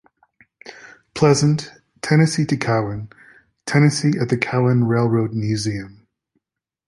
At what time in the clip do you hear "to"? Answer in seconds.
2.45-2.57